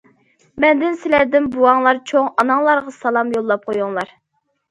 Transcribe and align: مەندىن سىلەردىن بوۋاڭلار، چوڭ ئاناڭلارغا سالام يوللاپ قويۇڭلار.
مەندىن 0.63 0.95
سىلەردىن 1.01 1.49
بوۋاڭلار، 1.55 1.99
چوڭ 2.11 2.31
ئاناڭلارغا 2.43 2.93
سالام 2.97 3.31
يوللاپ 3.35 3.67
قويۇڭلار. 3.71 4.13